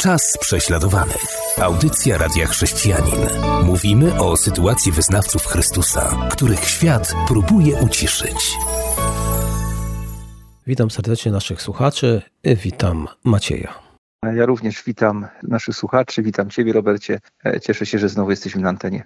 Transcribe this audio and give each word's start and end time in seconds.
Czas 0.00 0.38
prześladowanych. 0.40 1.24
Audycja 1.58 2.18
Radia 2.18 2.46
Chrześcijanin. 2.46 3.26
Mówimy 3.64 4.20
o 4.20 4.36
sytuacji 4.36 4.92
wyznawców 4.92 5.46
Chrystusa, 5.46 6.28
których 6.32 6.64
świat 6.68 7.12
próbuje 7.28 7.76
uciszyć. 7.76 8.56
Witam 10.66 10.90
serdecznie 10.90 11.32
naszych 11.32 11.62
słuchaczy. 11.62 12.22
Witam 12.44 13.08
Macieja. 13.24 13.74
Ja 14.36 14.46
również 14.46 14.82
witam 14.84 15.26
naszych 15.42 15.76
słuchaczy, 15.76 16.22
witam 16.22 16.50
Ciebie, 16.50 16.72
Robercie. 16.72 17.20
Cieszę 17.62 17.86
się, 17.86 17.98
że 17.98 18.08
znowu 18.08 18.30
jesteśmy 18.30 18.62
na 18.62 18.68
antenie. 18.68 19.04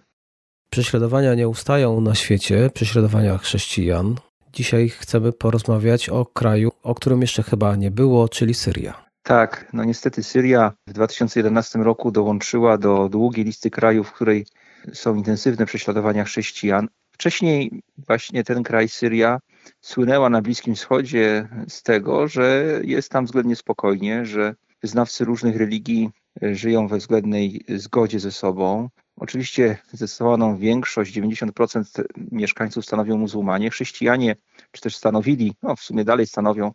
Prześladowania 0.71 1.35
nie 1.35 1.49
ustają 1.49 2.01
na 2.01 2.15
świecie, 2.15 2.71
prześladowania 2.75 3.39
chrześcijan. 3.39 4.17
Dzisiaj 4.53 4.89
chcemy 4.89 5.33
porozmawiać 5.33 6.09
o 6.09 6.27
kraju, 6.27 6.73
o 6.83 6.95
którym 6.95 7.21
jeszcze 7.21 7.43
chyba 7.43 7.77
nie 7.77 7.91
było, 7.91 8.29
czyli 8.29 8.55
Syria. 8.55 9.04
Tak, 9.25 9.69
no 9.73 9.85
niestety 9.85 10.23
Syria 10.23 10.73
w 10.87 10.93
2011 10.93 11.79
roku 11.79 12.11
dołączyła 12.11 12.79
do 12.79 13.09
długiej 13.09 13.45
listy 13.45 13.71
krajów, 13.71 14.09
w 14.09 14.13
której 14.13 14.47
są 14.93 15.15
intensywne 15.15 15.67
prześladowania 15.67 16.25
chrześcijan. 16.25 16.89
Wcześniej 17.13 17.83
właśnie 17.99 18.45
ten 18.45 18.63
kraj 18.63 18.89
Syria 18.89 19.41
słynęła 19.81 20.31
na 20.31 20.43
Bliskim 20.43 20.75
Wschodzie 20.75 21.49
z 21.69 21.83
tego, 21.83 22.29
że 22.29 22.65
jest 22.83 23.11
tam 23.11 23.25
względnie 23.25 23.57
spokojnie, 23.57 24.27
że 24.27 24.55
wyznawcy 24.83 25.25
różnych 25.25 25.57
religii 25.57 26.11
żyją 26.43 26.89
we 26.89 26.99
względnej 26.99 27.65
zgodzie 27.69 28.21
ze 28.21 28.33
sobą. 28.33 28.89
Oczywiście 29.17 29.77
zdecydowaną 29.93 30.57
większość, 30.57 31.17
90% 31.17 32.05
mieszkańców 32.33 32.85
stanowią 32.85 33.19
muzułmanie. 33.19 33.71
Chrześcijanie, 33.71 34.37
czy 34.75 34.81
też 34.81 34.97
stanowili, 34.97 35.55
no 35.63 35.77
w 35.77 35.81
sumie 35.81 36.05
dalej 36.05 36.27
stanowią, 36.27 36.73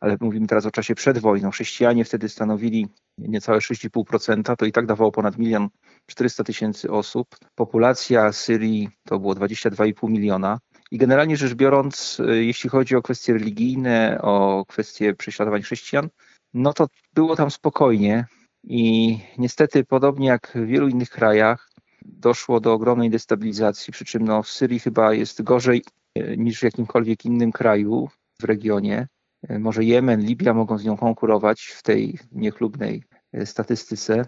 ale 0.00 0.16
mówimy 0.20 0.46
teraz 0.46 0.66
o 0.66 0.70
czasie 0.70 0.94
przed 0.94 1.18
wojną. 1.18 1.50
Chrześcijanie 1.50 2.04
wtedy 2.04 2.28
stanowili 2.28 2.88
niecałe 3.18 3.58
6,5%, 3.58 4.56
to 4.56 4.66
i 4.66 4.72
tak 4.72 4.86
dawało 4.86 5.12
ponad 5.12 5.38
milion 5.38 5.68
400 6.06 6.44
tysięcy 6.44 6.90
osób. 6.90 7.36
Populacja 7.54 8.32
Syrii 8.32 8.88
to 9.04 9.18
było 9.18 9.34
22,5 9.34 10.10
miliona. 10.10 10.58
I 10.90 10.98
generalnie 10.98 11.36
rzecz 11.36 11.54
biorąc, 11.54 12.18
jeśli 12.28 12.70
chodzi 12.70 12.96
o 12.96 13.02
kwestie 13.02 13.32
religijne, 13.32 14.18
o 14.22 14.64
kwestie 14.68 15.14
prześladowań 15.14 15.62
chrześcijan, 15.62 16.08
no 16.54 16.72
to 16.72 16.86
było 17.14 17.36
tam 17.36 17.50
spokojnie. 17.50 18.26
I 18.64 19.18
niestety, 19.38 19.84
podobnie 19.84 20.28
jak 20.28 20.52
w 20.54 20.66
wielu 20.66 20.88
innych 20.88 21.10
krajach, 21.10 21.70
doszło 22.04 22.60
do 22.60 22.72
ogromnej 22.72 23.10
destabilizacji, 23.10 23.92
przy 23.92 24.04
czym 24.04 24.24
no, 24.24 24.42
w 24.42 24.48
Syrii 24.48 24.78
chyba 24.78 25.14
jest 25.14 25.42
gorzej 25.42 25.84
niż 26.36 26.60
w 26.60 26.62
jakimkolwiek 26.62 27.24
innym 27.24 27.52
kraju 27.52 28.08
w 28.40 28.44
regionie. 28.44 29.06
Może 29.58 29.84
Jemen, 29.84 30.20
Libia 30.20 30.54
mogą 30.54 30.78
z 30.78 30.84
nią 30.84 30.96
konkurować 30.96 31.62
w 31.62 31.82
tej 31.82 32.18
niechlubnej 32.32 33.04
statystyce. 33.44 34.26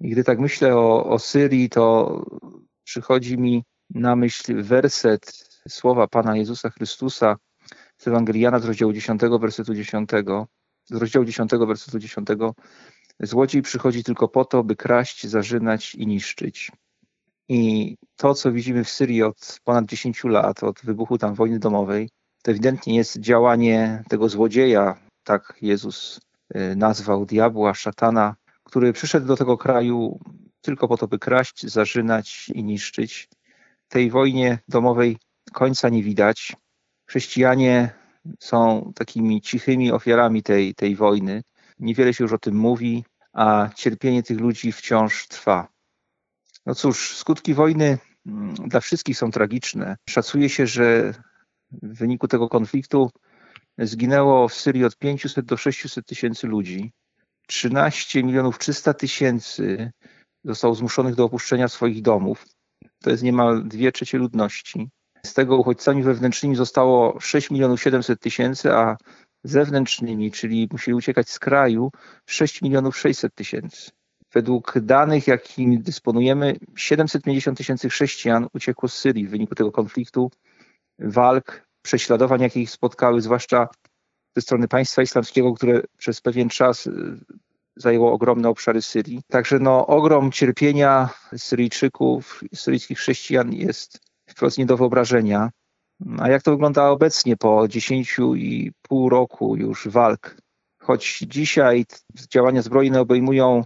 I 0.00 0.10
gdy 0.10 0.24
tak 0.24 0.38
myślę 0.38 0.76
o, 0.76 1.06
o 1.06 1.18
Syrii, 1.18 1.68
to 1.68 2.24
przychodzi 2.84 3.38
mi 3.38 3.64
na 3.90 4.16
myśl 4.16 4.62
werset 4.62 5.48
słowa 5.68 6.08
Pana 6.08 6.36
Jezusa 6.36 6.70
Chrystusa 6.70 7.36
z 7.98 8.08
Ewangeliana 8.08 8.58
z 8.58 8.64
rozdziału 8.64 8.92
10, 8.92 9.20
wersetu 9.40 9.74
10, 9.74 10.10
z 10.84 10.96
rozdziału 10.96 11.24
10, 11.24 11.50
wersetu 11.66 11.98
10. 11.98 12.28
Złodziej 13.20 13.62
przychodzi 13.62 14.04
tylko 14.04 14.28
po 14.28 14.44
to, 14.44 14.64
by 14.64 14.76
kraść, 14.76 15.26
zarzynać 15.26 15.94
i 15.94 16.06
niszczyć. 16.06 16.72
I 17.52 17.96
to, 18.16 18.34
co 18.34 18.52
widzimy 18.52 18.84
w 18.84 18.90
Syrii 18.90 19.22
od 19.22 19.58
ponad 19.64 19.84
10 19.84 20.24
lat, 20.24 20.62
od 20.62 20.80
wybuchu 20.84 21.18
tam 21.18 21.34
wojny 21.34 21.58
domowej, 21.58 22.10
to 22.42 22.50
ewidentnie 22.50 22.96
jest 22.96 23.20
działanie 23.20 24.02
tego 24.08 24.28
złodzieja, 24.28 24.98
tak 25.24 25.54
Jezus 25.62 26.20
nazwał 26.76 27.26
diabła, 27.26 27.74
szatana, 27.74 28.36
który 28.64 28.92
przyszedł 28.92 29.26
do 29.26 29.36
tego 29.36 29.58
kraju 29.58 30.18
tylko 30.60 30.88
po 30.88 30.96
to, 30.96 31.08
by 31.08 31.18
kraść, 31.18 31.66
zarzynać 31.66 32.48
i 32.54 32.64
niszczyć. 32.64 33.28
Tej 33.88 34.10
wojnie 34.10 34.58
domowej 34.68 35.16
końca 35.52 35.88
nie 35.88 36.02
widać. 36.02 36.56
Chrześcijanie 37.06 37.90
są 38.40 38.92
takimi 38.94 39.40
cichymi 39.40 39.92
ofiarami 39.92 40.42
tej, 40.42 40.74
tej 40.74 40.96
wojny. 40.96 41.42
Niewiele 41.78 42.14
się 42.14 42.24
już 42.24 42.32
o 42.32 42.38
tym 42.38 42.56
mówi, 42.56 43.04
a 43.32 43.68
cierpienie 43.74 44.22
tych 44.22 44.40
ludzi 44.40 44.72
wciąż 44.72 45.28
trwa. 45.28 45.71
No 46.66 46.74
cóż, 46.74 47.16
skutki 47.16 47.54
wojny 47.54 47.98
dla 48.68 48.80
wszystkich 48.80 49.18
są 49.18 49.30
tragiczne. 49.30 49.96
Szacuje 50.08 50.48
się, 50.48 50.66
że 50.66 51.14
w 51.70 51.98
wyniku 51.98 52.28
tego 52.28 52.48
konfliktu 52.48 53.10
zginęło 53.78 54.48
w 54.48 54.54
Syrii 54.54 54.84
od 54.84 54.98
500 54.98 55.46
do 55.46 55.56
600 55.56 56.06
tysięcy 56.06 56.46
ludzi. 56.46 56.92
13 57.46 58.22
milionów 58.22 58.58
300 58.58 58.94
tysięcy 58.94 59.90
zostało 60.44 60.74
zmuszonych 60.74 61.14
do 61.14 61.24
opuszczenia 61.24 61.68
swoich 61.68 62.02
domów. 62.02 62.46
To 63.02 63.10
jest 63.10 63.22
niemal 63.22 63.64
dwie 63.64 63.92
trzecie 63.92 64.18
ludności. 64.18 64.90
Z 65.26 65.34
tego 65.34 65.56
uchodźcami 65.56 66.02
wewnętrznymi 66.02 66.56
zostało 66.56 67.20
6 67.20 67.50
milionów 67.50 67.82
700 67.82 68.20
tysięcy, 68.20 68.72
a 68.72 68.96
zewnętrznymi, 69.44 70.32
czyli 70.32 70.68
musieli 70.72 70.94
uciekać 70.94 71.30
z 71.30 71.38
kraju, 71.38 71.90
6 72.26 72.62
milionów 72.62 72.98
600 72.98 73.34
tysięcy. 73.34 73.90
Według 74.32 74.78
danych, 74.80 75.26
jakimi 75.26 75.78
dysponujemy, 75.78 76.56
750 76.76 77.58
tysięcy 77.58 77.88
chrześcijan 77.88 78.46
uciekło 78.54 78.88
z 78.88 78.94
Syrii 78.94 79.26
w 79.26 79.30
wyniku 79.30 79.54
tego 79.54 79.72
konfliktu, 79.72 80.30
walk, 80.98 81.66
prześladowań, 81.82 82.40
jakie 82.40 82.60
ich 82.60 82.70
spotkały, 82.70 83.20
zwłaszcza 83.20 83.68
ze 84.36 84.42
strony 84.42 84.68
państwa 84.68 85.02
islamskiego, 85.02 85.54
które 85.54 85.82
przez 85.98 86.20
pewien 86.20 86.48
czas 86.48 86.88
zajęło 87.76 88.12
ogromne 88.12 88.48
obszary 88.48 88.82
Syrii. 88.82 89.22
Także 89.28 89.58
no, 89.58 89.86
ogrom 89.86 90.32
cierpienia 90.32 91.08
Syryjczyków, 91.36 92.40
syryjskich 92.54 92.98
chrześcijan 92.98 93.52
jest 93.52 94.00
wprost 94.28 94.58
nie 94.58 94.66
do 94.66 94.76
wyobrażenia. 94.76 95.50
A 96.18 96.28
jak 96.28 96.42
to 96.42 96.50
wygląda 96.50 96.88
obecnie 96.88 97.36
po 97.36 97.60
10,5 97.60 99.08
roku 99.08 99.56
już 99.56 99.88
walk? 99.88 100.36
Choć 100.78 101.18
dzisiaj 101.18 101.84
działania 102.30 102.62
zbrojne 102.62 103.00
obejmują 103.00 103.64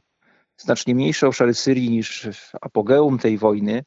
znacznie 0.57 0.95
mniejsze 0.95 1.29
obszary 1.29 1.55
Syrii 1.55 1.91
niż 1.91 2.29
w 2.33 2.51
apogeum 2.61 3.19
tej 3.19 3.39
wojny, 3.39 3.85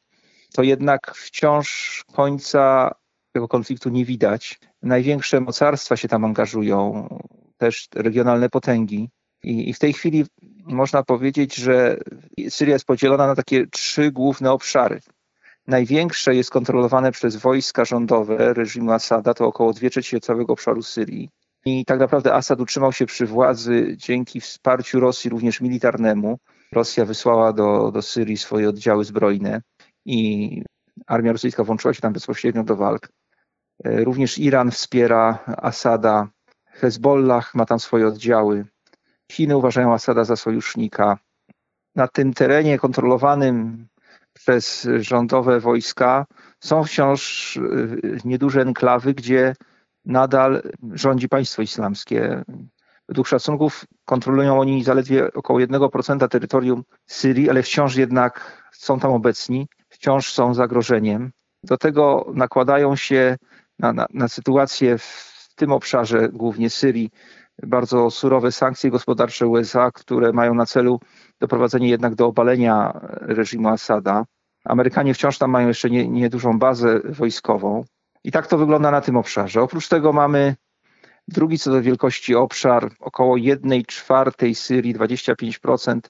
to 0.54 0.62
jednak 0.62 1.14
wciąż 1.14 2.04
końca 2.12 2.94
tego 3.32 3.48
konfliktu 3.48 3.88
nie 3.88 4.04
widać. 4.04 4.58
Największe 4.82 5.40
mocarstwa 5.40 5.96
się 5.96 6.08
tam 6.08 6.24
angażują, 6.24 7.08
też 7.56 7.88
regionalne 7.94 8.48
potęgi. 8.48 9.10
I, 9.42 9.70
I, 9.70 9.74
w 9.74 9.78
tej 9.78 9.92
chwili 9.92 10.24
można 10.64 11.02
powiedzieć, 11.02 11.54
że 11.54 11.96
Syria 12.48 12.74
jest 12.74 12.86
podzielona 12.86 13.26
na 13.26 13.34
takie 13.34 13.66
trzy 13.66 14.10
główne 14.12 14.52
obszary. 14.52 15.00
Największe 15.66 16.34
jest 16.34 16.50
kontrolowane 16.50 17.12
przez 17.12 17.36
wojska 17.36 17.84
rządowe 17.84 18.54
reżimu 18.54 18.92
Asada, 18.92 19.34
to 19.34 19.46
około 19.46 19.72
2 19.72 19.90
trzecie 19.90 20.20
całego 20.20 20.52
obszaru 20.52 20.82
Syrii. 20.82 21.30
I 21.64 21.84
tak 21.84 22.00
naprawdę 22.00 22.34
Asad 22.34 22.60
utrzymał 22.60 22.92
się 22.92 23.06
przy 23.06 23.26
władzy 23.26 23.94
dzięki 23.96 24.40
wsparciu 24.40 25.00
Rosji, 25.00 25.30
również 25.30 25.60
militarnemu. 25.60 26.38
Rosja 26.72 27.04
wysłała 27.04 27.52
do, 27.52 27.90
do 27.90 28.02
Syrii 28.02 28.36
swoje 28.36 28.68
oddziały 28.68 29.04
zbrojne 29.04 29.62
i 30.04 30.62
armia 31.06 31.32
rosyjska 31.32 31.64
włączyła 31.64 31.94
się 31.94 32.00
tam 32.00 32.12
bezpośrednio 32.12 32.64
do 32.64 32.76
walk. 32.76 33.08
Również 33.84 34.38
Iran 34.38 34.70
wspiera 34.70 35.38
Asada, 35.46 36.28
Hezbollah 36.64 37.54
ma 37.54 37.66
tam 37.66 37.80
swoje 37.80 38.06
oddziały. 38.06 38.64
Chiny 39.32 39.56
uważają 39.56 39.92
Asada 39.92 40.24
za 40.24 40.36
sojusznika. 40.36 41.18
Na 41.94 42.08
tym 42.08 42.32
terenie 42.32 42.78
kontrolowanym 42.78 43.88
przez 44.32 44.88
rządowe 44.98 45.60
wojska 45.60 46.26
są 46.60 46.84
wciąż 46.84 47.58
nieduże 48.24 48.62
enklawy, 48.62 49.14
gdzie 49.14 49.54
nadal 50.04 50.62
rządzi 50.92 51.28
państwo 51.28 51.62
islamskie. 51.62 52.44
Według 53.10 53.28
szacunków 53.28 53.84
kontrolują 54.04 54.60
oni 54.60 54.84
zaledwie 54.84 55.32
około 55.32 55.58
1% 55.58 56.28
terytorium 56.28 56.82
Syrii, 57.06 57.50
ale 57.50 57.62
wciąż 57.62 57.96
jednak 57.96 58.62
są 58.72 59.00
tam 59.00 59.12
obecni, 59.12 59.68
wciąż 59.88 60.32
są 60.32 60.54
zagrożeniem. 60.54 61.30
Do 61.64 61.76
tego 61.76 62.26
nakładają 62.34 62.96
się 62.96 63.36
na, 63.78 63.92
na, 63.92 64.06
na 64.14 64.28
sytuację 64.28 64.98
w 64.98 65.48
tym 65.56 65.72
obszarze, 65.72 66.28
głównie 66.28 66.70
Syrii, 66.70 67.10
bardzo 67.62 68.10
surowe 68.10 68.52
sankcje 68.52 68.90
gospodarcze 68.90 69.46
USA, 69.46 69.90
które 69.90 70.32
mają 70.32 70.54
na 70.54 70.66
celu 70.66 71.00
doprowadzenie 71.40 71.88
jednak 71.88 72.14
do 72.14 72.26
obalenia 72.26 73.00
reżimu 73.20 73.68
Asada. 73.68 74.24
Amerykanie 74.64 75.14
wciąż 75.14 75.38
tam 75.38 75.50
mają 75.50 75.68
jeszcze 75.68 75.90
niedużą 75.90 76.52
nie 76.52 76.58
bazę 76.58 77.00
wojskową. 77.04 77.84
I 78.24 78.32
tak 78.32 78.46
to 78.46 78.58
wygląda 78.58 78.90
na 78.90 79.00
tym 79.00 79.16
obszarze. 79.16 79.62
Oprócz 79.62 79.88
tego 79.88 80.12
mamy 80.12 80.54
drugi 81.32 81.58
co 81.58 81.70
do 81.70 81.82
wielkości 81.82 82.34
obszar, 82.34 82.90
około 83.00 83.36
1 83.36 83.82
czwartej 83.84 84.54
Syrii, 84.54 84.94
25%. 84.94 86.00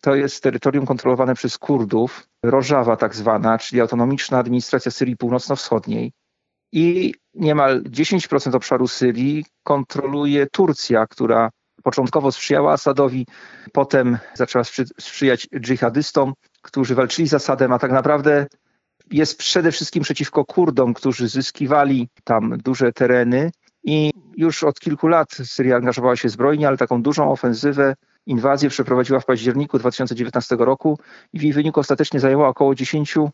To 0.00 0.14
jest 0.14 0.42
terytorium 0.42 0.86
kontrolowane 0.86 1.34
przez 1.34 1.58
Kurdów, 1.58 2.28
Rożawa 2.42 2.96
tak 2.96 3.14
zwana, 3.14 3.58
czyli 3.58 3.80
autonomiczna 3.80 4.38
administracja 4.38 4.90
Syrii 4.90 5.16
Północno-Wschodniej. 5.16 6.12
I 6.72 7.14
niemal 7.34 7.82
10% 7.82 8.56
obszaru 8.56 8.88
Syrii 8.88 9.44
kontroluje 9.62 10.46
Turcja, 10.46 11.06
która 11.06 11.50
początkowo 11.82 12.32
sprzyjała 12.32 12.72
Asadowi, 12.72 13.26
potem 13.72 14.18
zaczęła 14.34 14.64
sprzyjać 15.00 15.48
dżihadystom, 15.60 16.32
którzy 16.62 16.94
walczyli 16.94 17.28
z 17.28 17.34
Asadem, 17.34 17.72
a 17.72 17.78
tak 17.78 17.92
naprawdę 17.92 18.46
jest 19.10 19.38
przede 19.38 19.72
wszystkim 19.72 20.02
przeciwko 20.02 20.44
Kurdom, 20.44 20.94
którzy 20.94 21.28
zyskiwali 21.28 22.08
tam 22.24 22.58
duże 22.58 22.92
tereny 22.92 23.50
i 23.84 24.12
już 24.36 24.64
od 24.64 24.80
kilku 24.80 25.06
lat 25.08 25.30
Syria 25.30 25.76
angażowała 25.76 26.16
się 26.16 26.28
zbrojnie, 26.28 26.68
ale 26.68 26.76
taką 26.76 27.02
dużą 27.02 27.32
ofensywę, 27.32 27.94
inwazję 28.26 28.68
przeprowadziła 28.68 29.20
w 29.20 29.24
październiku 29.24 29.78
2019 29.78 30.56
roku 30.58 30.98
i 31.32 31.38
w 31.38 31.42
jej 31.42 31.52
wyniku 31.52 31.80
ostatecznie 31.80 32.20
zajęła 32.20 32.48
około 32.48 32.72
10% 32.72 33.30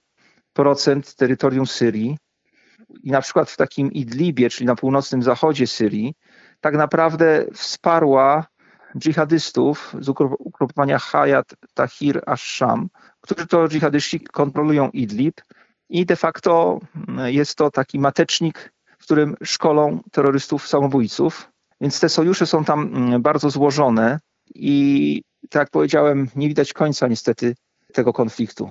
terytorium 1.17 1.67
Syrii. 1.67 2.19
I 3.03 3.11
na 3.11 3.21
przykład 3.21 3.51
w 3.51 3.57
takim 3.57 3.93
Idlibie, 3.93 4.51
czyli 4.51 4.67
na 4.67 4.77
północnym 4.77 5.23
zachodzie 5.23 5.67
Syrii, 5.67 6.15
tak 6.61 6.75
naprawdę 6.75 7.47
wsparła 7.53 8.47
dżihadystów 8.99 9.95
z 10.01 10.09
ugrupowania 10.39 10.99
Hayat 10.99 11.55
Tahrir 11.75 12.23
Ash-Sham, 12.27 12.87
którzy 13.21 13.47
to 13.47 13.69
dżihadyści 13.69 14.21
kontrolują 14.21 14.91
Idlib 14.91 15.41
i 15.89 16.07
de 16.07 16.17
facto 16.17 16.81
jest 17.25 17.57
to 17.57 17.71
taki 17.71 17.99
matecznik, 17.99 18.74
w 19.05 19.07
którym 19.07 19.37
szkolą 19.43 20.01
terrorystów 20.13 20.69
samobójców. 20.69 21.49
Więc 21.81 22.01
te 22.01 22.09
sojusze 22.09 22.47
są 22.47 22.65
tam 22.65 22.81
mm, 22.81 23.23
bardzo 23.23 23.51
złożone 23.51 24.19
i 24.55 25.23
tak 25.51 25.61
jak 25.61 25.71
powiedziałem, 25.71 26.29
nie 26.37 26.49
widać 26.49 26.73
końca 26.73 27.09
niestety 27.09 27.55
tego 27.93 28.13
konfliktu. 28.13 28.71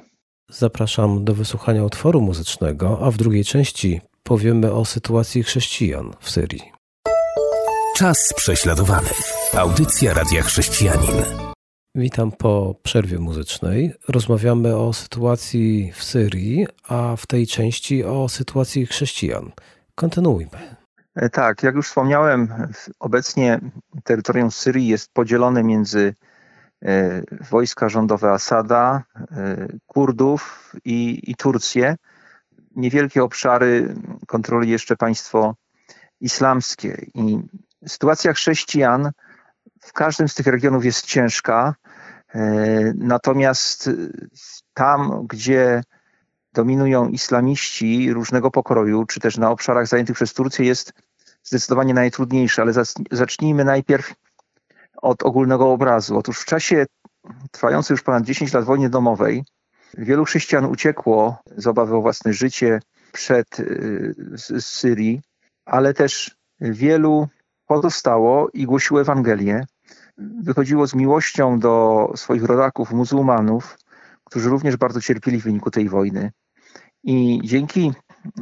Zapraszam 0.50 1.24
do 1.24 1.33
wysłuchania 1.33 1.83
utworu 1.83 2.21
muzycznego, 2.21 3.00
a 3.01 3.12
w 3.12 3.18
drugiej 3.18 3.44
części 3.44 4.01
powiemy 4.24 4.71
o 4.71 4.85
sytuacji 4.85 5.44
chrześcijan 5.44 6.13
w 6.19 6.30
Syrii. 6.30 6.71
Czas 7.97 8.33
prześladowanych. 8.33 9.33
Audycja 9.53 10.13
Radia 10.13 10.41
Chrześcijanin. 10.41 11.24
Witam 11.95 12.31
po 12.31 12.75
przerwie 12.83 13.19
muzycznej. 13.19 13.94
Rozmawiamy 14.07 14.77
o 14.77 14.94
sytuacji 14.94 15.91
w 15.95 16.03
Syrii, 16.03 16.68
a 16.88 17.15
w 17.15 17.27
tej 17.27 17.47
części 17.47 18.03
o 18.03 18.29
sytuacji 18.29 18.86
chrześcijan. 18.86 19.51
Kontynuujmy. 19.95 20.75
E, 21.16 21.30
tak, 21.30 21.63
jak 21.63 21.75
już 21.75 21.88
wspomniałem, 21.88 22.54
obecnie 23.00 23.60
terytorium 24.04 24.51
Syrii 24.51 24.88
jest 24.88 25.13
podzielone 25.13 25.63
między 25.63 26.16
e, 26.86 27.22
wojska 27.50 27.90
rządowe 27.90 28.31
Asada, 28.31 29.04
e, 29.16 29.68
Kurdów 29.86 30.74
i, 30.86 31.31
i 31.31 31.36
Turcję. 31.36 31.95
Niewielkie 32.75 33.24
obszary 33.24 33.95
kontroli 34.28 34.69
jeszcze 34.69 34.95
państwo 34.95 35.56
islamskie. 36.19 37.06
I 37.13 37.39
sytuacja 37.88 38.34
chrześcijan 38.34 39.12
w 39.81 39.94
każdym 39.94 40.28
z 40.28 40.36
tych 40.36 40.48
regionów 40.48 40.86
jest 40.86 41.06
ciężka. 41.06 41.75
Natomiast 42.96 43.89
tam, 44.74 45.28
gdzie 45.28 45.84
dominują 46.53 47.09
islamiści 47.09 48.13
różnego 48.13 48.51
pokroju, 48.51 49.05
czy 49.05 49.19
też 49.19 49.38
na 49.38 49.51
obszarach 49.51 49.88
zajętych 49.88 50.15
przez 50.15 50.33
Turcję 50.33 50.65
jest 50.65 50.94
zdecydowanie 51.44 51.94
najtrudniejsze, 51.94 52.61
ale 52.61 52.73
zacznijmy 53.11 53.63
najpierw 53.65 54.13
od 55.01 55.23
ogólnego 55.23 55.71
obrazu. 55.71 56.17
Otóż 56.17 56.39
w 56.39 56.45
czasie 56.45 56.85
trwającej 57.51 57.94
już 57.94 58.01
ponad 58.01 58.23
10 58.23 58.53
lat 58.53 58.65
wojny 58.65 58.89
domowej 58.89 59.44
wielu 59.97 60.25
chrześcijan 60.25 60.65
uciekło 60.65 61.38
z 61.57 61.67
obawy 61.67 61.95
o 61.95 62.01
własne 62.01 62.33
życie 62.33 62.79
przed 63.11 63.59
y, 63.59 64.15
z 64.33 64.65
Syrii, 64.65 65.21
ale 65.65 65.94
też 65.94 66.35
wielu 66.59 67.27
pozostało 67.65 68.50
i 68.53 68.65
głosiło 68.65 69.01
Ewangelię. 69.01 69.65
Wychodziło 70.17 70.88
z 70.88 70.94
miłością 70.94 71.59
do 71.59 72.07
swoich 72.15 72.44
rodaków, 72.44 72.91
muzułmanów, 72.91 73.77
którzy 74.23 74.50
również 74.50 74.77
bardzo 74.77 75.01
cierpieli 75.01 75.41
w 75.41 75.44
wyniku 75.44 75.71
tej 75.71 75.89
wojny. 75.89 76.31
I 77.03 77.41
dzięki 77.44 77.94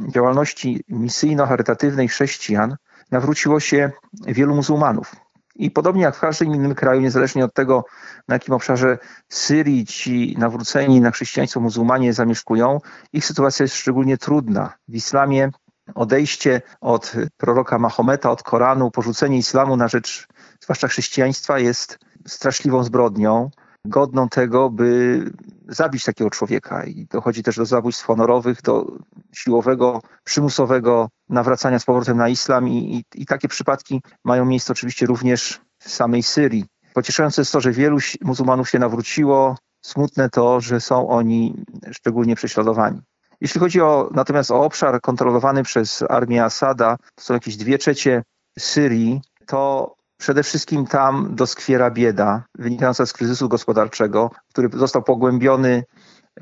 działalności 0.08 0.84
misyjno-charytatywnej 0.88 2.08
chrześcijan 2.08 2.76
nawróciło 3.10 3.60
się 3.60 3.90
wielu 4.26 4.54
muzułmanów. 4.54 5.16
I 5.54 5.70
podobnie 5.70 6.02
jak 6.02 6.16
w 6.16 6.20
każdym 6.20 6.54
innym 6.54 6.74
kraju, 6.74 7.00
niezależnie 7.00 7.44
od 7.44 7.54
tego, 7.54 7.84
na 8.28 8.34
jakim 8.34 8.54
obszarze 8.54 8.98
Syrii 9.28 9.86
ci 9.86 10.36
nawróceni 10.38 11.00
na 11.00 11.10
chrześcijaństwo 11.10 11.60
muzułmanie 11.60 12.12
zamieszkują, 12.12 12.78
ich 13.12 13.26
sytuacja 13.26 13.64
jest 13.64 13.76
szczególnie 13.76 14.18
trudna. 14.18 14.72
W 14.88 14.94
islamie 14.94 15.50
odejście 15.94 16.62
od 16.80 17.12
proroka 17.36 17.78
Mahometa, 17.78 18.30
od 18.30 18.42
Koranu, 18.42 18.90
porzucenie 18.90 19.38
islamu 19.38 19.76
na 19.76 19.88
rzecz 19.88 20.26
zwłaszcza 20.60 20.88
chrześcijaństwa 20.88 21.58
jest 21.58 21.98
straszliwą 22.26 22.84
zbrodnią 22.84 23.50
godną 23.84 24.28
tego, 24.28 24.70
by 24.70 25.20
zabić 25.68 26.04
takiego 26.04 26.30
człowieka. 26.30 26.84
I 26.84 27.06
dochodzi 27.10 27.42
też 27.42 27.56
do 27.56 27.66
zabójstw 27.66 28.04
honorowych, 28.04 28.62
do 28.62 28.96
siłowego, 29.32 30.02
przymusowego 30.24 31.08
nawracania 31.28 31.78
z 31.78 31.84
powrotem 31.84 32.16
na 32.16 32.28
islam 32.28 32.68
i, 32.68 32.96
i, 32.96 33.22
i 33.22 33.26
takie 33.26 33.48
przypadki 33.48 34.02
mają 34.24 34.44
miejsce 34.44 34.72
oczywiście 34.72 35.06
również 35.06 35.60
w 35.78 35.88
samej 35.88 36.22
Syrii. 36.22 36.64
Pocieszające 36.94 37.40
jest 37.40 37.52
to, 37.52 37.60
że 37.60 37.72
wielu 37.72 37.98
muzułmanów 38.20 38.70
się 38.70 38.78
nawróciło. 38.78 39.56
Smutne 39.84 40.30
to, 40.30 40.60
że 40.60 40.80
są 40.80 41.08
oni 41.08 41.64
szczególnie 41.92 42.36
prześladowani. 42.36 43.00
Jeśli 43.40 43.60
chodzi 43.60 43.80
o, 43.80 44.10
natomiast 44.14 44.50
o 44.50 44.64
obszar 44.64 45.00
kontrolowany 45.00 45.62
przez 45.62 46.04
armię 46.08 46.44
Asada, 46.44 46.96
to 47.14 47.24
są 47.24 47.34
jakieś 47.34 47.56
dwie 47.56 47.78
trzecie 47.78 48.22
Syrii, 48.58 49.20
to 49.46 49.94
Przede 50.22 50.42
wszystkim 50.42 50.86
tam 50.86 51.34
doskwiera 51.34 51.90
bieda 51.90 52.44
wynikająca 52.58 53.06
z 53.06 53.12
kryzysu 53.12 53.48
gospodarczego, 53.48 54.30
który 54.48 54.68
został 54.78 55.02
pogłębiony 55.02 55.84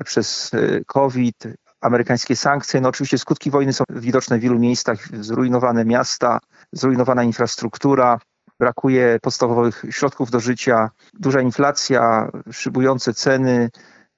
przez 0.05 0.51
e, 0.53 0.85
COVID, 0.85 1.35
amerykańskie 1.81 2.35
sankcje. 2.35 2.81
No 2.81 2.89
oczywiście 2.89 3.17
skutki 3.17 3.51
wojny 3.51 3.73
są 3.73 3.83
widoczne 3.89 4.37
w 4.37 4.41
wielu 4.41 4.59
miejscach. 4.59 5.23
Zrujnowane 5.23 5.85
miasta, 5.85 6.39
zrujnowana 6.71 7.23
infrastruktura, 7.23 8.19
brakuje 8.59 9.19
podstawowych 9.21 9.85
środków 9.89 10.31
do 10.31 10.39
życia, 10.39 10.89
duża 11.13 11.41
inflacja, 11.41 12.31
szybujące 12.51 13.13
ceny. 13.13 13.69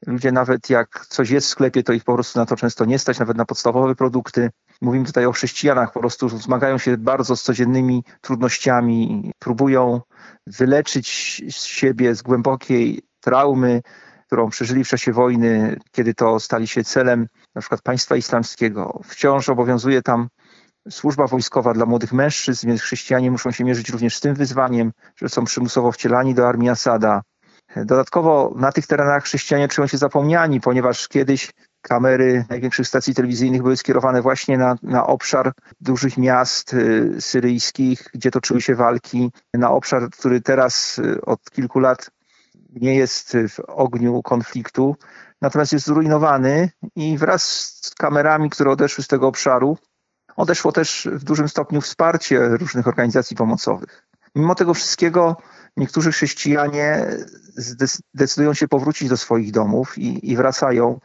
Ludzie 0.07 0.31
nawet 0.31 0.69
jak 0.69 1.05
coś 1.09 1.29
jest 1.29 1.47
w 1.47 1.49
sklepie, 1.49 1.83
to 1.83 1.93
ich 1.93 2.03
po 2.03 2.13
prostu 2.13 2.39
na 2.39 2.45
to 2.45 2.55
często 2.55 2.85
nie 2.85 2.99
stać, 2.99 3.19
nawet 3.19 3.37
na 3.37 3.45
podstawowe 3.45 3.95
produkty. 3.95 4.49
Mówimy 4.81 5.05
tutaj 5.05 5.25
o 5.25 5.31
chrześcijanach, 5.31 5.91
po 5.93 5.99
prostu 5.99 6.29
zmagają 6.29 6.77
się 6.77 6.97
bardzo 6.97 7.35
z 7.35 7.43
codziennymi 7.43 8.03
trudnościami, 8.21 9.31
próbują 9.39 10.01
wyleczyć 10.47 11.07
siebie 11.49 12.15
z 12.15 12.21
głębokiej 12.21 13.01
traumy, 13.19 13.81
którą 14.27 14.49
przeżyli 14.49 14.83
w 14.83 14.87
czasie 14.87 15.13
wojny, 15.13 15.79
kiedy 15.91 16.13
to 16.13 16.39
stali 16.39 16.67
się 16.67 16.83
celem 16.83 17.27
na 17.55 17.61
przykład 17.61 17.81
państwa 17.81 18.15
islamskiego. 18.15 19.01
Wciąż 19.03 19.49
obowiązuje 19.49 20.01
tam 20.01 20.27
służba 20.89 21.27
wojskowa 21.27 21.73
dla 21.73 21.85
młodych 21.85 22.13
mężczyzn, 22.13 22.67
więc 22.67 22.81
chrześcijanie 22.81 23.31
muszą 23.31 23.51
się 23.51 23.63
mierzyć 23.63 23.89
również 23.89 24.17
z 24.17 24.19
tym 24.19 24.35
wyzwaniem, 24.35 24.91
że 25.15 25.29
są 25.29 25.45
przymusowo 25.45 25.91
wcielani 25.91 26.33
do 26.33 26.47
armii 26.47 26.69
Asada. 26.69 27.21
Dodatkowo 27.75 28.53
na 28.55 28.71
tych 28.71 28.87
terenach 28.87 29.23
chrześcijanie 29.23 29.67
czują 29.67 29.87
się 29.87 29.97
zapomniani, 29.97 30.61
ponieważ 30.61 31.07
kiedyś 31.07 31.53
kamery 31.81 32.45
największych 32.49 32.87
stacji 32.87 33.15
telewizyjnych 33.15 33.61
były 33.61 33.77
skierowane 33.77 34.21
właśnie 34.21 34.57
na, 34.57 34.75
na 34.83 35.07
obszar 35.07 35.51
dużych 35.81 36.17
miast 36.17 36.73
y, 36.73 37.21
syryjskich, 37.21 38.09
gdzie 38.13 38.31
toczyły 38.31 38.61
się 38.61 38.75
walki, 38.75 39.31
na 39.53 39.71
obszar, 39.71 40.09
który 40.09 40.41
teraz 40.41 40.99
y, 40.99 41.21
od 41.21 41.51
kilku 41.51 41.79
lat 41.79 42.09
nie 42.69 42.95
jest 42.95 43.37
w 43.49 43.59
ogniu 43.67 44.21
konfliktu, 44.21 44.95
natomiast 45.41 45.73
jest 45.73 45.85
zrujnowany 45.85 46.69
i 46.95 47.17
wraz 47.17 47.43
z 47.81 47.95
kamerami, 47.95 48.49
które 48.49 48.71
odeszły 48.71 49.03
z 49.03 49.07
tego 49.07 49.27
obszaru, 49.27 49.77
odeszło 50.35 50.71
też 50.71 51.07
w 51.11 51.23
dużym 51.23 51.49
stopniu 51.49 51.81
wsparcie 51.81 52.47
różnych 52.47 52.87
organizacji 52.87 53.35
pomocowych. 53.35 54.07
Mimo 54.35 54.55
tego 54.55 54.73
wszystkiego 54.73 55.37
niektórzy 55.77 56.11
chrześcijanie 56.11 57.05
zdecydują 58.13 58.53
się 58.53 58.67
powrócić 58.67 59.09
do 59.09 59.17
swoich 59.17 59.51
domów 59.51 59.97
i, 59.97 60.31
i 60.31 60.35
wracają 60.35 60.99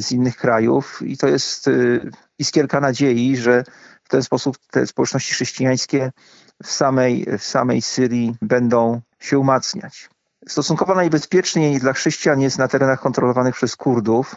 z 0.00 0.12
innych 0.12 0.36
krajów 0.36 1.02
i 1.02 1.16
to 1.16 1.28
jest 1.28 1.68
y, 1.68 2.10
iskierka 2.38 2.80
nadziei, 2.80 3.36
że 3.36 3.64
w 4.04 4.08
ten 4.08 4.22
sposób 4.22 4.58
te 4.70 4.86
społeczności 4.86 5.32
chrześcijańskie 5.32 6.12
w 6.62 6.70
samej, 6.70 7.26
w 7.38 7.44
samej 7.44 7.82
Syrii 7.82 8.36
będą 8.42 9.00
się 9.18 9.38
umacniać. 9.38 10.10
Stosunkowo 10.48 10.94
najbezpieczniej 10.94 11.80
dla 11.80 11.92
chrześcijan 11.92 12.40
jest 12.40 12.58
na 12.58 12.68
terenach 12.68 13.00
kontrolowanych 13.00 13.54
przez 13.54 13.76
Kurdów, 13.76 14.36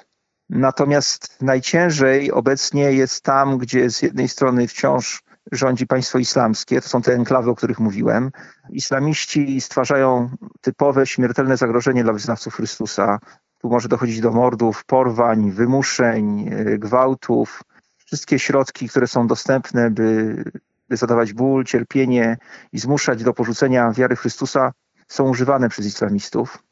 natomiast 0.50 1.42
najciężej 1.42 2.32
obecnie 2.32 2.84
jest 2.84 3.24
tam, 3.24 3.58
gdzie 3.58 3.90
z 3.90 4.02
jednej 4.02 4.28
strony 4.28 4.68
wciąż 4.68 5.24
rządzi 5.51 5.88
państwo 5.88 6.20
islamskie, 6.20 6.81
to 6.81 6.89
są 6.89 7.01
te 7.01 7.13
enklawy, 7.13 7.50
o 7.50 7.55
których 7.55 7.79
mówiłem. 7.79 8.31
Islamiści 8.70 9.62
stwarzają 9.62 10.29
typowe 10.62 11.08
śmiertelne 11.08 11.58
zagrożenie 11.58 12.03
dla 12.03 12.13
wyznawców 12.13 12.55
Chrystusa. 12.55 13.20
Tu 13.58 13.70
może 13.70 13.88
dochodzić 13.88 14.22
do 14.22 14.31
mordów, 14.31 14.86
porwań, 14.86 15.51
wymuszeń, 15.51 16.50
e, 16.51 16.77
gwałtów. 16.77 17.63
Wszystkie 17.98 18.39
środki, 18.39 18.89
które 18.89 19.08
są 19.08 19.27
dostępne, 19.27 19.91
by 19.91 20.43
by 20.91 20.98
zadawać 20.98 21.34
ból, 21.34 21.63
cierpienie 21.63 22.38
i 22.74 22.79
zmuszać 22.79 23.24
do 23.24 23.34
porzucenia 23.34 23.91
wiary 23.91 24.15
Chrystusa, 24.15 24.74
są 25.08 25.29
używane 25.29 25.70
przez 25.70 25.86
islamistów. 25.86 26.63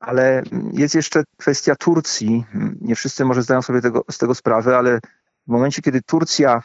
Ale 0.00 0.42
jest 0.72 0.94
jeszcze 0.94 1.24
kwestia 1.36 1.76
Turcji. 1.76 2.44
Nie 2.80 2.96
wszyscy 2.96 3.24
może 3.24 3.42
zdają 3.42 3.62
sobie 3.62 3.80
tego, 3.80 4.04
z 4.10 4.18
tego 4.18 4.34
sprawę, 4.34 4.78
ale 4.78 5.00
w 5.46 5.50
momencie, 5.50 5.82
kiedy 5.82 6.02
Turcja 6.02 6.62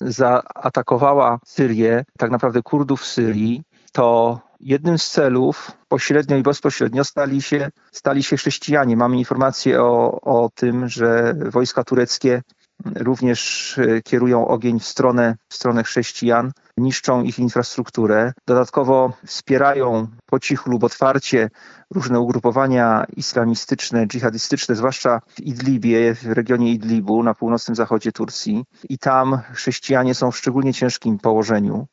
zaatakowała 0.00 1.38
Syrię, 1.44 2.04
tak 2.18 2.30
naprawdę 2.30 2.62
Kurdów 2.62 3.00
w 3.00 3.06
Syrii, 3.06 3.62
to 3.92 4.38
jednym 4.60 4.98
z 4.98 5.10
celów 5.10 5.72
pośrednio 5.88 6.36
i 6.36 6.42
bezpośrednio 6.42 7.04
stali 7.04 7.42
się, 7.42 7.70
stali 7.92 8.22
się 8.22 8.36
chrześcijanie. 8.36 8.96
Mamy 8.96 9.16
informacje 9.16 9.82
o, 9.82 10.20
o 10.20 10.50
tym, 10.54 10.88
że 10.88 11.34
wojska 11.34 11.84
tureckie 11.84 12.42
również 12.84 13.78
e, 13.78 14.02
kierują 14.02 14.48
ogień 14.48 14.80
w 14.80 14.84
stronę, 14.84 15.36
w 15.48 15.54
stronę 15.54 15.84
chrześcijan, 15.84 16.52
niszczą 16.80 17.22
ich 17.22 17.38
infrastrukturę. 17.38 18.32
Dodatkowo 18.46 19.12
wspierają 19.26 20.06
po 20.26 20.38
cichu 20.38 20.70
lub 20.70 20.84
otwarcie 20.84 21.50
różne 21.90 22.20
ugrupowania 22.20 23.04
islamistyczne, 23.16 24.06
dżihadystyczne, 24.06 24.76
zwłaszcza 24.76 25.20
w 25.28 25.40
Idlibie, 25.40 26.14
w 26.14 26.26
regionie 26.26 26.72
Idlibu 26.72 27.22
na 27.22 27.34
północnym 27.34 27.74
zachodzie 27.74 28.12
Turcji. 28.12 28.64
I 28.88 28.98
tam 28.98 29.38
chrześcijanie 29.52 30.14
są 30.14 30.30
w 30.30 30.38
szczególnie 30.38 30.74
ciężkim 30.74 31.18
położeniu. 31.18 31.86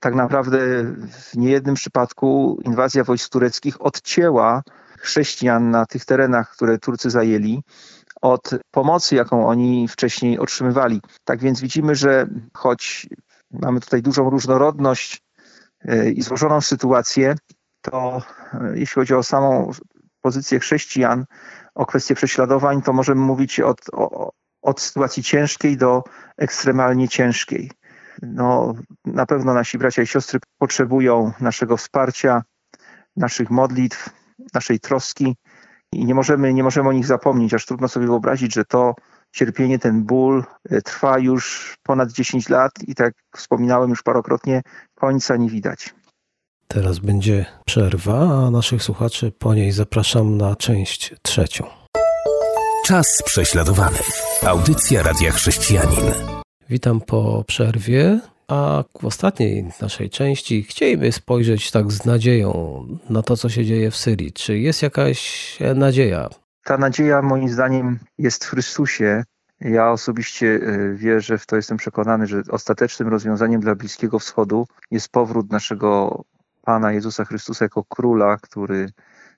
Tak 0.00 0.14
naprawdę 0.14 0.58
w 1.10 1.36
niejednym 1.36 1.74
przypadku 1.74 2.58
inwazja 2.64 3.04
wojsk 3.04 3.32
tureckich 3.32 3.82
odcięła 3.82 4.62
chrześcijan 4.98 5.70
na 5.70 5.86
tych 5.86 6.04
terenach, 6.04 6.50
które 6.50 6.78
Turcy 6.78 7.10
zajęli, 7.10 7.62
od 8.20 8.50
pomocy, 8.70 9.14
jaką 9.14 9.46
oni 9.48 9.88
wcześniej 9.88 10.38
otrzymywali. 10.38 11.00
Tak 11.24 11.40
więc 11.40 11.60
widzimy, 11.60 11.94
że 11.94 12.26
choć 12.54 13.06
mamy 13.62 13.80
tutaj 13.80 14.02
dużą 14.02 14.30
różnorodność 14.30 15.22
e, 15.84 16.10
i 16.10 16.22
złożoną 16.22 16.60
sytuację, 16.60 17.34
to 17.80 18.22
e, 18.52 18.78
jeśli 18.78 18.94
chodzi 18.94 19.14
o 19.14 19.22
samą 19.22 19.70
pozycję 20.20 20.58
chrześcijan, 20.58 21.24
o 21.74 21.86
kwestię 21.86 22.14
prześladowań, 22.14 22.82
to 22.82 22.92
możemy 22.92 23.20
mówić 23.20 23.60
od, 23.60 23.80
od 24.62 24.80
sytuacji 24.80 25.22
ciężkiej 25.22 25.76
do 25.76 26.02
ekstremalnie 26.36 27.08
ciężkiej. 27.08 27.70
No, 28.22 28.74
na 29.04 29.26
pewno 29.26 29.54
nasi 29.54 29.78
bracia 29.78 30.02
i 30.02 30.06
siostry 30.06 30.40
potrzebują 30.58 31.32
naszego 31.40 31.76
wsparcia, 31.76 32.42
naszych 33.16 33.50
modlitw, 33.50 34.10
naszej 34.54 34.80
troski 34.80 35.36
i 35.92 36.04
nie 36.04 36.14
możemy, 36.14 36.54
nie 36.54 36.62
możemy 36.62 36.88
o 36.88 36.92
nich 36.92 37.06
zapomnieć, 37.06 37.54
aż 37.54 37.66
trudno 37.66 37.88
sobie 37.88 38.06
wyobrazić, 38.06 38.54
że 38.54 38.64
to 38.64 38.94
cierpienie, 39.34 39.78
ten 39.78 40.02
ból 40.02 40.44
e, 40.70 40.82
trwa 40.82 41.18
już 41.18 41.74
ponad 41.82 42.12
10 42.12 42.48
lat 42.48 42.72
i 42.86 42.94
tak 42.94 43.14
wspominałem 43.36 43.90
już 43.90 44.02
parokrotnie, 44.02 44.62
końca 44.94 45.36
nie 45.36 45.50
widać. 45.50 45.94
Teraz 46.68 46.98
będzie 46.98 47.46
przerwa, 47.66 48.46
a 48.46 48.50
naszych 48.50 48.82
słuchaczy 48.82 49.32
po 49.38 49.54
niej 49.54 49.72
zapraszam 49.72 50.36
na 50.36 50.56
część 50.56 51.14
trzecią. 51.22 51.66
Czas 52.86 53.22
prześladowanych. 53.22 54.08
Audycja 54.42 55.02
Radia 55.02 55.32
Chrześcijanin. 55.32 56.12
Witam 56.70 57.00
po 57.00 57.44
przerwie. 57.46 58.20
A 58.48 58.84
w 59.00 59.04
ostatniej 59.04 59.70
naszej 59.80 60.10
części 60.10 60.62
chcieliby 60.62 61.12
spojrzeć 61.12 61.70
tak 61.70 61.92
z 61.92 62.04
nadzieją 62.04 62.86
na 63.10 63.22
to, 63.22 63.36
co 63.36 63.48
się 63.48 63.64
dzieje 63.64 63.90
w 63.90 63.96
Syrii. 63.96 64.32
Czy 64.32 64.58
jest 64.58 64.82
jakaś 64.82 65.58
nadzieja? 65.74 66.28
Ta 66.64 66.78
nadzieja 66.78 67.22
moim 67.22 67.48
zdaniem 67.48 67.98
jest 68.18 68.44
w 68.44 68.48
Chrystusie. 68.48 69.24
Ja 69.60 69.90
osobiście 69.90 70.60
e, 70.62 70.94
wierzę 70.94 71.38
w 71.38 71.46
to, 71.46 71.56
jestem 71.56 71.76
przekonany, 71.76 72.26
że 72.26 72.42
ostatecznym 72.50 73.08
rozwiązaniem 73.08 73.60
dla 73.60 73.74
Bliskiego 73.74 74.18
Wschodu 74.18 74.66
jest 74.90 75.08
powrót 75.08 75.52
naszego 75.52 76.22
Pana 76.62 76.92
Jezusa 76.92 77.24
Chrystusa 77.24 77.64
jako 77.64 77.84
króla, 77.84 78.36
który 78.36 78.90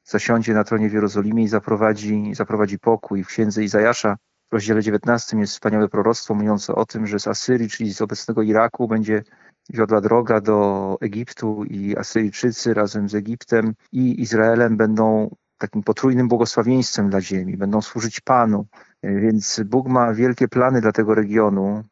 zasiądzie 0.04 0.54
na 0.54 0.64
tronie 0.64 0.88
w 0.88 0.92
Jerozolimie 0.92 1.45
i 1.45 1.49
zaprowadzi, 1.49 2.35
zaprowadzi 2.35 2.78
pokój. 2.78 3.25
W 3.25 3.28
księdze 3.28 3.64
Izajasza 3.64 4.16
w 4.50 4.52
rozdziale 4.52 4.83
19 4.83 5.38
jest 5.38 5.52
wspaniałe 5.52 5.88
proroctwo 5.88 6.35
mówiące 6.35 6.75
o 6.75 6.85
tym, 6.85 7.06
że 7.06 7.18
z 7.18 7.26
Asyrii, 7.26 7.68
czyli 7.68 7.95
z 7.95 8.02
obecnego 8.02 8.42
Iraku, 8.42 8.88
będzie 8.88 9.23
wiodła 9.71 10.00
droga 10.00 10.40
do 10.40 10.97
Egiptu 11.00 11.64
i 11.64 11.97
Asyryjczycy 11.97 12.75
razem 12.75 13.09
z 13.09 13.14
Egiptem 13.14 13.75
i 13.92 14.21
Izraelem 14.21 14.76
będą 14.76 15.30
takim 15.58 15.82
potrójnym 15.82 16.28
błogosławieństwem 16.28 17.10
dla 17.10 17.20
ziemi, 17.20 17.56
będą 17.56 17.82
służyć 17.82 18.20
Panu. 18.20 18.66
Więc 19.02 19.60
Bóg 19.64 19.88
ma 19.88 20.14
wielkie 20.14 20.48
plany 20.48 20.80
dla 20.80 20.92
tego 20.92 21.14
regionu. 21.14 21.84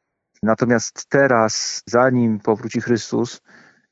Natomiast 0.43 1.07
teraz, 1.09 1.83
zanim 1.87 2.41
powróci 2.41 2.81
Chrystus, 2.81 3.41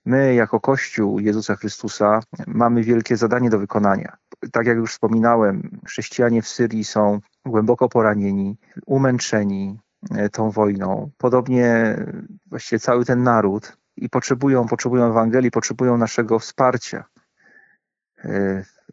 my 0.05 0.35
jako 0.35 0.61
Kościół 0.61 1.19
Jezusa 1.19 1.57
Chrystusa 1.57 2.21
mamy 2.47 2.83
wielkie 2.83 3.17
zadanie 3.17 3.51
do 3.51 3.59
wykonania. 3.59 4.17
Tak 4.53 4.67
jak 4.67 4.77
już 4.77 4.93
wspominałem, 4.93 5.81
chrześcijanie 5.87 6.43
w 6.43 6.49
Syrii 6.49 6.85
są 6.85 7.21
głęboko 7.47 7.89
poranieni, 7.89 8.59
umęczeni 8.87 9.81
e, 10.11 10.29
tą 10.29 10.51
wojną. 10.51 11.11
Podobnie 11.19 11.97
właściwie 12.47 12.81
cały 12.81 13.05
ten 13.05 13.23
naród 13.23 13.77
i 13.97 14.09
potrzebują, 14.09 14.67
potrzebują 14.67 15.11
Ewangelii, 15.11 15.51
potrzebują 15.51 15.99
naszego 15.99 16.39
wsparcia. 16.39 17.05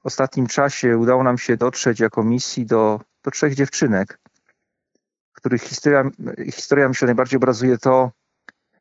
W 0.03 0.05
ostatnim 0.05 0.47
czasie 0.47 0.97
udało 0.97 1.23
nam 1.23 1.37
się 1.37 1.57
dotrzeć 1.57 1.99
jako 1.99 2.23
misji 2.23 2.65
do, 2.65 3.01
do 3.23 3.31
trzech 3.31 3.55
dziewczynek, 3.55 4.19
których 5.33 5.61
historia, 5.61 6.03
historia 6.51 6.87
myślę 6.87 7.05
najbardziej 7.05 7.37
obrazuje 7.37 7.77
to, 7.77 8.11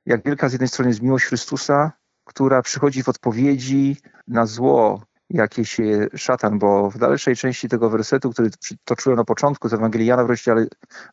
jak 0.07 0.25
wielka 0.25 0.49
z 0.49 0.53
jednej 0.53 0.69
strony 0.69 0.91
jest 0.91 1.03
miłość 1.03 1.25
Chrystusa, 1.25 1.93
która 2.25 2.63
przychodzi 2.63 3.03
w 3.03 3.09
odpowiedzi 3.09 3.97
na 4.29 4.47
zło, 4.47 5.03
jakie 5.31 5.65
się 5.65 6.07
szatan, 6.15 6.59
bo 6.59 6.91
w 6.91 6.99
dalszej 6.99 7.37
części 7.37 7.69
tego 7.69 7.91
wersetu, 7.91 8.31
który 8.31 8.51
toczyłem 8.85 9.17
na 9.17 9.25
początku 9.25 9.69
z 9.69 9.73
Ewangelii 9.73 10.07
Jana 10.07 10.25
w 10.25 10.31
rozdziale, 10.31 10.67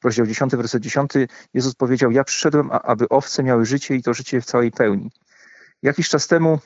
rozdział 0.04 0.26
10, 0.26 0.56
werset 0.56 0.84
10, 0.84 1.12
Jezus 1.54 1.76
powiedział, 1.76 2.12
ja 2.12 2.24
przyszedłem, 2.24 2.70
aby 2.72 3.10
owce 3.10 3.44
miały 3.44 3.66
życie 3.66 3.96
i 3.96 4.04
to 4.04 4.14
życie 4.14 4.42
w 4.42 4.46
całej 4.46 4.72
pełni. 4.72 5.12
Jakiś 5.82 6.10
czas 6.10 6.28
temu 6.28 6.60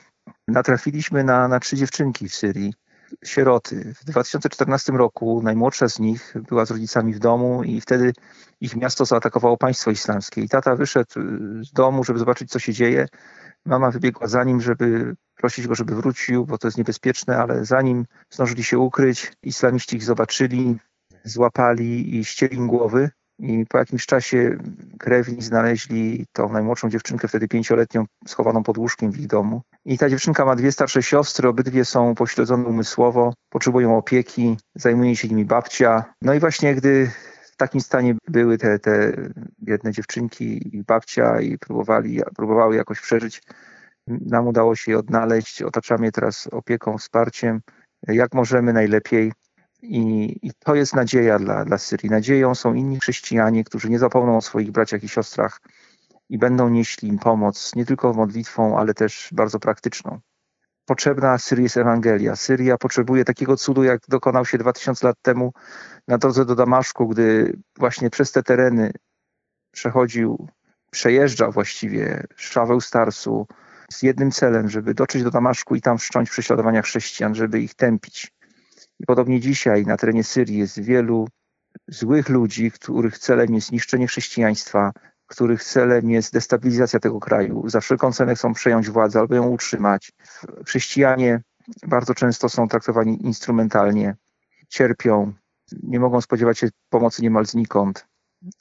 natrafiliśmy 0.48 1.24
na, 1.24 1.48
na 1.48 1.60
trzy 1.60 1.76
dziewczynki 1.76 2.28
w 2.28 2.34
Syrii, 2.34 2.74
sieroty. 3.24 3.94
W 3.94 4.04
2014 4.04 4.92
roku 4.92 5.40
najmłodsza 5.42 5.88
z 5.88 5.98
nich 5.98 6.34
była 6.48 6.64
z 6.64 6.70
rodzicami 6.70 7.14
w 7.14 7.18
domu 7.18 7.64
i 7.64 7.80
wtedy 7.80 8.12
ich 8.60 8.76
miasto 8.76 9.04
zaatakowało 9.04 9.56
państwo 9.56 9.90
islamskie. 9.90 10.40
I 10.42 10.48
tata 10.48 10.76
wyszedł 10.76 11.10
z 11.62 11.72
domu, 11.72 12.04
żeby 12.04 12.18
zobaczyć, 12.18 12.50
co 12.50 12.58
się 12.58 12.72
dzieje. 12.72 13.06
Mama 13.66 13.90
wybiegła 13.90 14.26
za 14.26 14.44
nim, 14.44 14.60
żeby 14.60 15.16
prosić 15.34 15.66
go, 15.66 15.74
żeby 15.74 15.94
wrócił, 15.94 16.46
bo 16.46 16.58
to 16.58 16.68
jest 16.68 16.78
niebezpieczne, 16.78 17.36
ale 17.36 17.64
zanim 17.64 18.06
zdążyli 18.30 18.64
się 18.64 18.78
ukryć, 18.78 19.32
islamiści 19.42 19.96
ich 19.96 20.04
zobaczyli, 20.04 20.78
złapali 21.24 22.16
i 22.16 22.24
ścieli 22.24 22.56
im 22.56 22.66
głowy. 22.66 23.10
I 23.40 23.66
po 23.68 23.78
jakimś 23.78 24.06
czasie 24.06 24.58
krewni 24.98 25.42
znaleźli 25.42 26.26
tą 26.32 26.52
najmłodszą 26.52 26.90
dziewczynkę, 26.90 27.28
wtedy 27.28 27.48
pięcioletnią, 27.48 28.04
schowaną 28.26 28.62
pod 28.62 28.78
łóżkiem 28.78 29.12
w 29.12 29.18
ich 29.18 29.26
domu. 29.26 29.62
I 29.84 29.98
ta 29.98 30.08
dziewczynka 30.08 30.44
ma 30.44 30.56
dwie 30.56 30.72
starsze 30.72 31.02
siostry, 31.02 31.48
obydwie 31.48 31.84
są 31.84 32.14
pośledzone 32.14 32.64
umysłowo, 32.64 33.34
potrzebują 33.50 33.96
opieki, 33.96 34.56
zajmuje 34.74 35.16
się 35.16 35.28
nimi 35.28 35.44
babcia. 35.44 36.04
No 36.22 36.34
i 36.34 36.40
właśnie 36.40 36.74
gdy 36.74 37.10
w 37.52 37.56
takim 37.56 37.80
stanie 37.80 38.14
były 38.28 38.58
te, 38.58 38.78
te 38.78 39.12
biedne 39.62 39.92
dziewczynki 39.92 40.76
i 40.76 40.82
babcia 40.84 41.40
i 41.40 41.58
próbowali, 41.58 42.20
próbowały 42.36 42.76
jakoś 42.76 43.00
przeżyć, 43.00 43.42
nam 44.06 44.48
udało 44.48 44.76
się 44.76 44.92
je 44.92 44.98
odnaleźć. 44.98 45.62
Otaczamy 45.62 46.06
je 46.06 46.12
teraz 46.12 46.46
opieką, 46.46 46.98
wsparciem, 46.98 47.60
jak 48.08 48.34
możemy 48.34 48.72
najlepiej. 48.72 49.32
I, 49.82 50.38
I, 50.42 50.50
to 50.58 50.74
jest 50.74 50.94
nadzieja 50.94 51.38
dla, 51.38 51.64
dla 51.64 51.78
Syrii. 51.78 52.10
Nadzieją 52.10 52.54
są 52.54 52.74
inni 52.74 53.00
chrześcijanie, 53.00 53.64
którzy 53.64 53.90
nie 53.90 53.98
zapomną 53.98 54.36
o 54.36 54.40
swoich 54.40 54.70
braciach 54.70 55.04
i 55.04 55.08
siostrach 55.08 55.60
i 56.28 56.38
będą 56.38 56.68
nieśli 56.68 57.08
im 57.08 57.18
pomoc, 57.18 57.74
nie 57.74 57.86
tylko 57.86 58.12
modlitwą, 58.12 58.78
ale 58.78 58.94
też 58.94 59.28
bardzo 59.32 59.58
praktyczną. 59.58 60.20
Potrzebna 60.84 61.38
Syrii 61.38 61.62
jest 61.62 61.76
Ewangelia. 61.76 62.36
Syria 62.36 62.78
potrzebuje 62.78 63.24
takiego 63.24 63.56
cudu, 63.56 63.84
jak 63.84 64.00
dokonał 64.08 64.46
się 64.46 64.58
2000 64.58 65.06
lat 65.06 65.16
temu 65.22 65.52
na 66.08 66.18
drodze 66.18 66.44
do 66.44 66.54
Damaszku, 66.54 67.08
gdy 67.08 67.56
właśnie 67.78 68.10
przez 68.10 68.32
te 68.32 68.42
tereny 68.42 68.92
przechodził, 69.72 70.48
przejeżdżał 70.90 71.52
właściwie 71.52 72.26
Szaweł 72.36 72.80
Starsu, 72.80 73.46
z 73.92 74.02
jednym 74.02 74.30
celem, 74.30 74.68
żeby 74.68 74.94
dotrzeć 74.94 75.22
do 75.22 75.30
Damaszku 75.30 75.74
i 75.74 75.80
tam 75.80 75.98
wszcząć 75.98 76.30
prześladowania 76.30 76.82
chrześcijan, 76.82 77.34
żeby 77.34 77.60
ich 77.60 77.74
tępić. 77.74 78.32
I 79.00 79.06
podobnie 79.06 79.40
dzisiaj 79.40 79.86
na 79.86 79.96
terenie 79.96 80.24
Syrii 80.24 80.58
jest 80.58 80.80
wielu 80.80 81.28
złych 81.88 82.28
ludzi, 82.28 82.70
których 82.70 83.18
celem 83.18 83.54
jest 83.54 83.72
niszczenie 83.72 84.06
chrześcijaństwa, 84.06 84.92
których 85.26 85.64
celem 85.64 86.10
jest 86.10 86.32
destabilizacja 86.32 87.00
tego 87.00 87.20
kraju. 87.20 87.68
Za 87.68 87.80
wszelką 87.80 88.12
cenę 88.12 88.34
chcą 88.34 88.52
przejąć 88.54 88.90
władzę 88.90 89.20
albo 89.20 89.34
ją 89.34 89.48
utrzymać. 89.48 90.12
Chrześcijanie 90.66 91.42
bardzo 91.86 92.14
często 92.14 92.48
są 92.48 92.68
traktowani 92.68 93.26
instrumentalnie, 93.26 94.16
cierpią, 94.68 95.32
nie 95.82 96.00
mogą 96.00 96.20
spodziewać 96.20 96.58
się 96.58 96.68
pomocy 96.88 97.22
niemal 97.22 97.46
znikąd, 97.46 98.06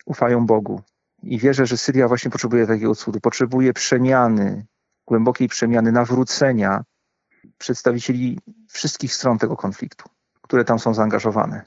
ufają 0.06 0.46
Bogu. 0.46 0.82
I 1.24 1.38
wierzę, 1.38 1.66
że 1.66 1.78
Syria 1.78 2.08
właśnie 2.08 2.32
potrzebuje 2.32 2.68
takiego 2.68 2.96
cudu, 2.96 3.20
potrzebuje 3.20 3.74
przemiany, 3.74 4.66
głębokiej 5.08 5.48
przemiany, 5.48 5.92
nawrócenia 5.92 6.84
przedstawicieli 7.58 8.40
wszystkich 8.68 9.14
stron 9.14 9.38
tego 9.38 9.56
konfliktu, 9.56 10.10
które 10.50 10.66
tam 10.66 10.80
są 10.80 10.94
zaangażowane. 10.94 11.62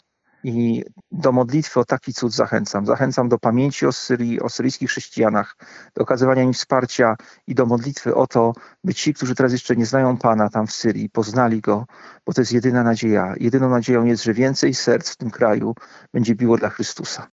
I 0.45 0.85
do 1.13 1.33
modlitwy 1.33 1.81
o 1.81 1.85
taki 1.85 2.13
cud 2.13 2.33
zachęcam. 2.33 2.87
Zachęcam 2.87 3.29
do 3.29 3.39
pamięci 3.39 3.87
o 3.87 3.93
Syrii, 3.93 4.41
o 4.41 4.49
syryjskich 4.49 4.91
chrześcijanach, 4.91 5.57
do 5.95 6.03
okazywania 6.03 6.43
im 6.43 6.53
wsparcia 6.53 7.17
i 7.47 7.55
do 7.55 7.67
modlitwy 7.67 8.15
o 8.15 8.27
to, 8.27 8.53
by 8.85 8.95
ci, 8.95 9.15
którzy 9.15 9.35
teraz 9.35 9.53
jeszcze 9.53 9.77
nie 9.77 9.87
znają 9.87 10.17
Pana 10.17 10.49
tam 10.49 10.67
w 10.67 10.73
Syrii, 10.73 11.11
poznali 11.11 11.61
Go, 11.61 11.87
bo 12.27 12.33
to 12.33 12.41
jest 12.41 12.53
jedyna 12.53 12.83
nadzieja. 12.83 13.35
Jedyną 13.41 13.71
nadzieją 13.71 14.05
jest, 14.05 14.25
że 14.25 14.35
więcej 14.35 14.75
serc 14.75 15.11
w 15.11 15.17
tym 15.17 15.31
kraju 15.31 15.75
będzie 16.13 16.35
biło 16.35 16.57
dla 16.57 16.69
Chrystusa. 16.69 17.27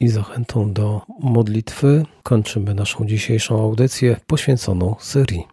I 0.00 0.08
zachętą 0.08 0.72
do 0.72 1.02
modlitwy 1.20 2.06
kończymy 2.22 2.74
naszą 2.74 3.06
dzisiejszą 3.06 3.62
audycję 3.62 4.16
poświęconą 4.26 4.94
Syrii. 5.00 5.46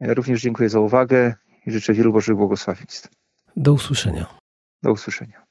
Ja 0.00 0.14
również 0.14 0.40
dziękuję 0.40 0.68
za 0.68 0.80
uwagę 0.80 1.34
i 1.66 1.70
życzę 1.70 1.92
wielu 1.92 2.12
Bożych 2.12 2.36
błogosławieństw. 2.36 3.23
Do 3.56 3.72
usłyszenia. 3.72 4.26
Do 4.82 4.92
usłyszenia. 4.92 5.44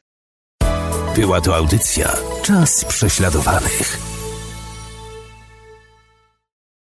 Była 1.16 1.42
to 1.42 1.56
audycja 1.56 2.16
Czas 2.46 2.86
prześladowanych. 2.86 4.13